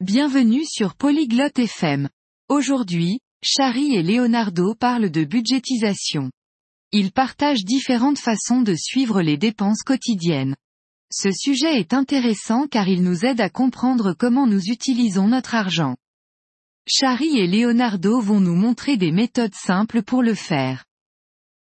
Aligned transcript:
Bienvenue 0.00 0.64
sur 0.64 0.94
Polyglotte 0.94 1.58
FM. 1.58 2.08
Aujourd'hui, 2.48 3.18
Chari 3.42 3.96
et 3.96 4.04
Leonardo 4.04 4.76
parlent 4.76 5.10
de 5.10 5.24
budgétisation. 5.24 6.30
Ils 6.92 7.10
partagent 7.10 7.64
différentes 7.64 8.20
façons 8.20 8.62
de 8.62 8.76
suivre 8.76 9.22
les 9.22 9.36
dépenses 9.36 9.82
quotidiennes. 9.82 10.54
Ce 11.10 11.32
sujet 11.32 11.80
est 11.80 11.94
intéressant 11.94 12.68
car 12.68 12.86
il 12.86 13.02
nous 13.02 13.24
aide 13.24 13.40
à 13.40 13.50
comprendre 13.50 14.12
comment 14.12 14.46
nous 14.46 14.66
utilisons 14.66 15.26
notre 15.26 15.56
argent. 15.56 15.96
Chari 16.86 17.36
et 17.36 17.48
Leonardo 17.48 18.20
vont 18.20 18.38
nous 18.38 18.54
montrer 18.54 18.98
des 18.98 19.10
méthodes 19.10 19.56
simples 19.56 20.04
pour 20.04 20.22
le 20.22 20.34
faire. 20.34 20.84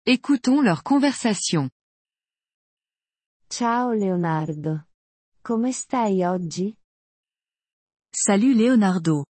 Écoutons 0.05 0.61
leur 0.61 0.83
conversation. 0.83 1.71
Ciao 3.49 3.91
Leonardo. 3.91 4.81
Come 5.41 5.71
stai 5.71 6.27
oggi? 6.27 6.78
Salut 8.21 8.53
Leonardo. 8.53 9.23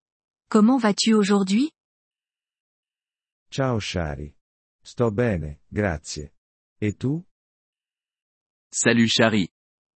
Comment 0.50 0.80
vas-tu 0.80 1.14
aujourd'hui? 1.14 1.70
Ciao 3.52 3.80
Shari. 3.80 4.36
Sto 4.84 5.12
bene, 5.12 5.62
grazie. 5.72 6.34
Et 6.82 6.98
tu? 6.98 7.24
Salut 8.72 9.08
Chari. 9.08 9.48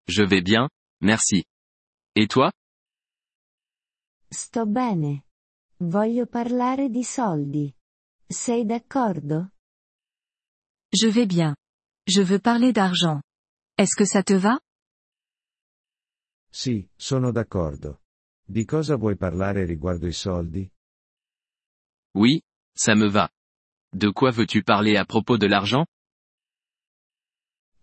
Je 0.09 0.23
vais 0.23 0.41
bien, 0.41 0.67
merci. 0.99 1.45
Et 2.17 2.27
toi? 2.27 2.51
Sto 4.29 4.65
bene. 4.65 5.23
Voglio 5.79 6.25
parlare 6.25 6.89
di 6.89 7.05
soldi. 7.05 7.73
Sei 8.27 8.65
d'accordo? 8.65 9.51
Je 10.91 11.07
vais 11.07 11.27
bien. 11.27 11.55
Je 12.05 12.23
veux 12.23 12.39
parler 12.41 12.73
d'argent. 12.73 13.21
Est-ce 13.77 13.95
que 13.95 14.03
ça 14.03 14.21
te 14.21 14.33
va? 14.33 14.59
Sì, 16.51 16.89
sono 16.97 17.31
d'accordo. 17.31 18.01
Di 18.45 18.65
cosa 18.65 18.95
vuoi 18.97 19.15
parlare 19.15 19.65
riguardo 19.65 20.07
i 20.07 20.13
soldi? 20.13 20.69
Oui, 22.15 22.41
ça 22.73 22.95
me 22.95 23.07
va. 23.09 23.29
De 23.93 24.11
quoi 24.11 24.31
veux-tu 24.31 24.63
parler 24.63 24.97
à 24.97 25.05
propos 25.05 25.37
de 25.37 25.47
l'argent? 25.47 25.85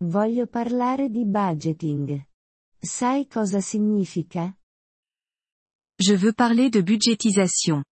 Voglio 0.01 0.47
parlare 0.47 1.09
di 1.11 1.25
budgeting. 1.25 2.25
Sai 2.81 3.27
cosa 3.27 3.61
significa? 3.61 4.57
Je 5.97 6.15
veux 6.15 6.33
parler 6.33 6.71
de 6.71 6.83
budgétisation. 6.83 7.83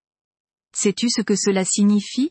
Sais-tu 0.72 1.08
ce 1.10 1.22
que 1.22 1.34
cela 1.36 1.64
signifie? 1.64 2.30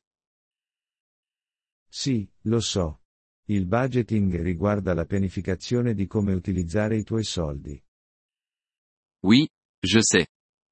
Sì, 1.89 2.29
lo 2.43 2.59
so. 2.61 3.01
Il 3.47 3.65
budgeting 3.67 4.41
riguarda 4.41 4.93
la 4.93 5.05
pianificazione 5.05 5.93
di 5.93 6.07
come 6.07 6.33
utilizzare 6.33 6.97
i 6.97 7.03
tuoi 7.03 7.23
soldi. 7.23 7.81
Oui, 9.23 9.47
je 9.81 10.01
sais. 10.01 10.27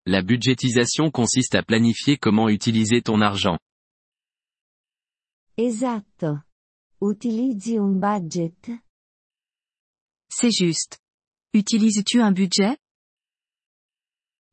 La 0.06 0.22
budgétisation 0.22 1.12
consiste 1.12 1.56
à 1.56 1.64
planifier 1.64 2.18
comment 2.18 2.50
utiliser 2.50 3.02
ton 3.02 3.22
argent. 3.22 3.58
Esatto. 5.56 6.42
Utilizzi 7.02 7.78
un 7.78 7.94
budget? 8.00 8.82
C'est 10.30 10.52
juste. 10.52 11.00
Utilises-tu 11.54 12.20
un 12.22 12.34
budget? 12.34 12.78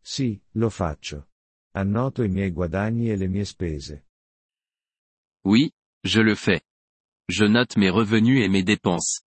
Sì, 0.02 0.40
lo 0.54 0.70
faccio. 0.70 1.26
Annoto 1.74 2.22
i 2.22 2.28
miei 2.28 2.50
guadagni 2.50 3.10
e 3.10 3.16
le 3.16 3.28
mie 3.28 3.44
spese. 3.44 4.04
Oui, 5.44 5.72
je 6.04 6.20
le 6.20 6.34
fais. 6.34 6.60
Je 7.28 7.46
note 7.46 7.76
mes 7.76 7.90
revenus 7.90 8.44
et 8.44 8.48
mes 8.48 8.62
dépenses. 8.62 9.22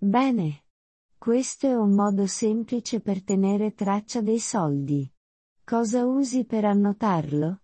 Bene. 0.00 0.63
Questo 1.24 1.66
è 1.66 1.74
un 1.74 1.94
modo 1.94 2.26
semplice 2.26 3.00
per 3.00 3.24
tenere 3.24 3.72
traccia 3.72 4.20
dei 4.20 4.38
soldi. 4.38 5.10
Cosa 5.64 6.04
usi 6.04 6.44
per 6.44 6.66
annotarlo? 6.66 7.62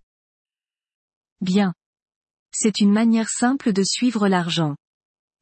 Bien. 1.36 1.70
C'est 2.50 2.81
une 2.81 2.91
manière 2.91 3.28
simple 3.28 3.72
de 3.72 3.84
suivre 3.84 4.28
l'argent. 4.28 4.76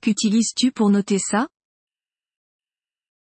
Qu'utilises-tu 0.02 0.72
pour 0.72 0.90
noter 0.90 1.20
ça? 1.20 1.48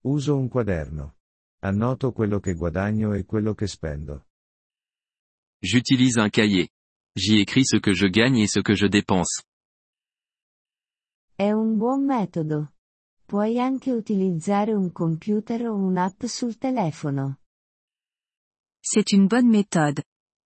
Uso 0.02 0.34
un 0.34 0.48
quaderno. 0.48 1.18
Annoto 1.58 2.12
quello 2.12 2.40
che 2.40 2.54
guadagno 2.54 3.12
e 3.12 3.26
quello 3.26 3.52
che 3.52 3.66
spendo. 3.66 4.24
J'utilise 5.60 6.18
un 6.18 6.30
cahier. 6.30 6.70
J'y 7.14 7.42
écris 7.42 7.66
ce 7.66 7.80
que 7.80 7.92
je 7.92 8.06
gagne 8.06 8.38
et 8.38 8.48
ce 8.48 8.62
que 8.62 8.74
je 8.74 8.86
dépense. 8.86 9.42
È 11.36 11.52
un 11.52 11.76
buon 11.76 12.06
metodo. 12.06 12.75
Puoi 13.26 13.58
anche 13.58 13.90
utilizzare 13.90 14.72
un 14.72 14.92
computer 14.92 15.68
o 15.68 15.74
un'app 15.74 16.26
sul 16.26 16.56
telefono. 16.58 17.40
C'est 18.80 19.10
une 19.10 19.26
bonne 19.26 19.48
méthode. 19.48 20.00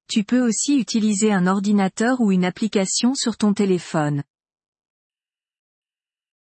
Tu 0.07 0.25
peux 0.25 0.41
aussi 0.41 0.79
utiliser 0.81 1.31
un 1.31 1.47
ordinateur 1.47 2.23
ou 2.23 2.33
une 2.33 2.47
application 2.47 3.15
sur 3.15 3.37
ton 3.37 3.53
téléphone. 3.53 4.23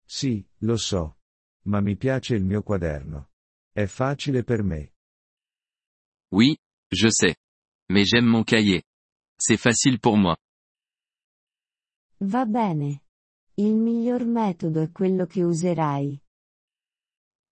Sì, 0.07 0.47
lo 0.59 0.77
so. 0.77 1.17
Ma 1.65 1.81
mi 1.81 1.97
piace 1.97 2.37
il 2.37 2.45
mio 2.45 2.63
quaderno. 2.63 3.31
È 3.73 3.87
facile 3.87 4.45
per 4.45 4.63
me. 4.63 4.95
Oui, 6.31 6.57
je 6.89 7.11
sais. 7.11 7.35
Mais 7.91 8.05
j'aime 8.05 8.29
mon 8.29 8.45
cahier. 8.45 8.85
C'est 9.37 9.59
facile 9.59 9.99
pour 9.99 10.17
moi. 10.17 10.37
Va 12.21 12.47
bene. 12.47 13.03
Il 13.57 13.75
miglior 13.75 14.25
metodo 14.25 14.81
è 14.81 14.93
quello 14.93 15.27
che 15.27 15.43
userai. 15.43 16.23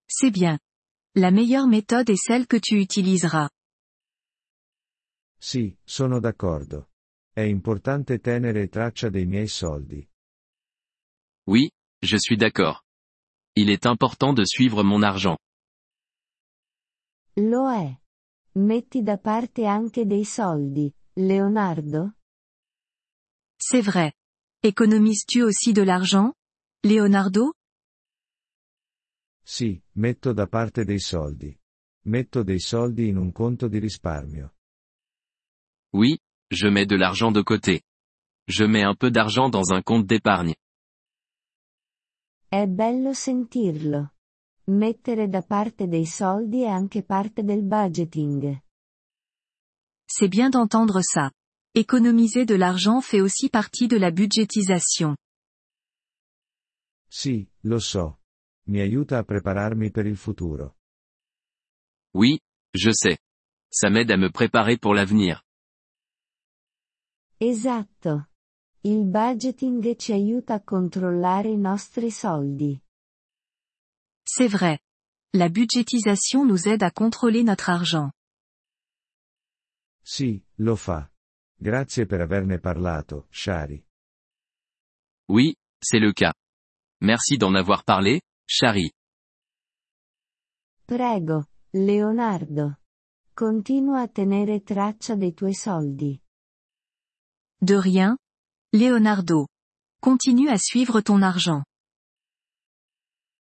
C'est 0.09 0.31
bien. 0.31 0.59
La 1.15 1.31
meilleure 1.31 1.67
méthode 1.67 2.11
est 2.11 2.23
celle 2.23 2.47
que 2.47 2.59
tu 2.59 2.79
utiliseras. 2.81 3.51
Sì, 5.39 5.77
sono 5.85 6.21
d'accordo. 6.21 6.91
È 7.33 7.43
importante 7.43 8.19
tenere 8.19 8.69
traccia 8.69 9.09
dei 9.11 9.27
miei 9.27 9.49
soldi. 9.49 10.07
Oui, 11.49 11.71
je 12.03 12.19
suis 12.19 12.37
d'accord. 12.37 12.83
Il 13.55 13.71
est 13.71 13.87
important 13.87 14.35
de 14.35 14.45
suivre 14.45 14.83
mon 14.83 15.03
argent. 15.03 15.39
Lo 17.35 17.71
è. 17.71 17.95
Metti 18.57 19.03
da 19.03 19.19
parte 19.19 19.67
anche 19.67 20.07
dei 20.07 20.25
soldi, 20.25 20.91
Leonardo? 21.15 22.15
C'est 23.59 23.83
vrai. 23.85 24.13
Économises-tu 24.63 25.43
aussi 25.43 25.73
de 25.73 25.83
l'argent? 25.83 26.33
Leonardo? 26.83 27.53
Sì, 29.49 29.81
metto 29.93 30.33
da 30.33 30.49
parte 30.49 30.85
dei 30.85 30.99
soldi. 30.99 31.57
Metto 32.07 32.43
dei 32.43 32.59
soldi 32.59 33.07
in 33.07 33.17
un 33.17 33.31
conto 33.31 33.69
di 33.69 33.79
risparmio. 33.79 34.57
Oui, 35.95 36.19
je 36.51 36.69
mets 36.69 36.87
de 36.87 36.97
l'argent 36.97 37.31
de 37.31 37.43
côté. 37.45 37.83
Je 38.49 38.65
mets 38.65 38.83
un 38.83 38.97
peu 38.97 39.11
d'argent 39.11 39.49
dans 39.49 39.71
un 39.71 39.83
compte 39.83 40.07
d'épargne. 40.07 40.57
È 42.49 42.67
bello 42.67 43.13
sentirlo. 43.13 44.15
Mettere 44.65 45.29
da 45.29 45.43
parte 45.43 45.87
dei 45.87 46.07
soldi 46.07 46.63
è 46.63 46.69
anche 46.69 47.05
parte 47.05 47.45
del 47.45 47.63
budgeting. 47.63 48.61
C'est 50.07 50.29
bien 50.29 50.51
d'entendre 50.51 51.03
ça. 51.03 51.31
Économiser 51.73 52.45
de 52.47 52.57
l'argent 52.57 53.01
fait 53.01 53.21
aussi 53.21 53.49
partie 53.49 53.87
de 53.87 53.97
la 53.97 54.11
budgétisation. 54.11 55.15
Sì, 57.09 57.49
lo 57.61 57.79
so. 57.79 58.19
Mi 58.69 58.81
aiuta 58.81 59.19
a 59.19 59.25
prepararmi 59.25 59.91
per 59.91 60.07
il 60.07 60.17
futuro. 60.17 60.77
Oui, 62.15 62.41
je 62.73 62.93
sais. 62.93 63.19
Ça 63.71 63.91
m'aide 63.91 64.11
à 64.11 64.17
me 64.17 64.31
préparer 64.31 64.77
pour 64.79 64.95
l'avenir. 64.95 65.43
Esatto. 67.39 68.29
Il 68.83 69.05
budgeting 69.05 69.97
ci 69.97 70.13
aiuta 70.13 70.55
a 70.55 70.63
controllare 70.63 71.49
i 71.49 71.57
nostri 71.57 72.11
soldi. 72.11 72.81
C'est 74.25 74.49
vrai. 74.49 74.81
La 75.33 75.49
budgétisation 75.49 76.45
nous 76.45 76.67
aide 76.67 76.83
à 76.83 76.91
contrôler 76.91 77.43
notre 77.43 77.69
argent. 77.69 78.11
Sì, 80.03 80.43
lo 80.57 80.77
fa. 80.77 81.11
Grazie 81.59 82.07
per 82.07 82.21
averne 82.21 82.59
parlato, 82.59 83.27
Shari. 83.31 83.85
Oui, 85.29 85.57
c'est 85.79 86.01
le 86.01 86.13
cas. 86.13 86.33
Merci 87.01 87.37
d'en 87.37 87.55
avoir 87.55 87.85
parlé, 87.85 88.23
Chari. 88.49 88.93
Prego, 90.85 91.49
Leonardo. 91.73 92.79
Continua 93.35 94.03
a 94.03 94.09
tenere 94.09 94.63
traccia 94.63 95.17
dei 95.17 95.35
tuoi 95.35 95.53
soldi. 95.53 96.19
De 97.59 97.81
rien. 97.81 98.17
Leonardo. 98.71 99.49
Continue 100.01 100.51
à 100.51 100.59
suivre 100.59 101.03
ton 101.03 101.23
argent. 101.23 101.65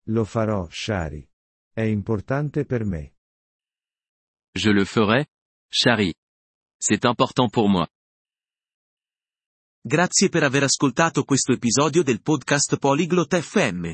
Lo 0.07 0.25
farò, 0.25 0.67
Shari. 0.69 1.29
È 1.71 1.81
importante 1.81 2.65
per 2.65 2.83
me. 2.83 3.13
Je 4.51 4.71
le 4.71 4.85
ferai, 4.85 5.27
Chari. 5.69 6.11
C'est 6.79 7.05
important 7.05 7.51
pour 7.51 7.69
moi. 7.69 7.87
Grazie 9.79 10.29
per 10.29 10.43
aver 10.43 10.63
ascoltato 10.63 11.23
questo 11.23 11.53
episodio 11.53 12.01
del 12.01 12.21
podcast 12.21 12.77
Polyglot 12.77 13.39
FM. 13.39 13.93